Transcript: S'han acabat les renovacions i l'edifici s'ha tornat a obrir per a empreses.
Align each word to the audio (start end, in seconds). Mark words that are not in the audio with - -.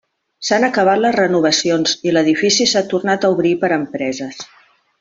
S'han 0.47 0.63
acabat 0.67 1.01
les 1.01 1.13
renovacions 1.17 1.93
i 2.09 2.13
l'edifici 2.15 2.67
s'ha 2.73 2.83
tornat 2.95 3.29
a 3.29 3.33
obrir 3.37 3.53
per 3.65 3.71
a 3.71 3.79
empreses. 3.81 4.41